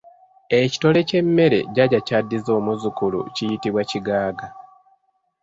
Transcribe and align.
Ekitole 0.59 0.99
ky'emmere 1.09 1.59
jajja 1.75 1.99
ky'addiza 2.07 2.51
omuzzukulu 2.59 3.19
kiyitibwa 3.35 3.81
kigaaga. 3.89 4.47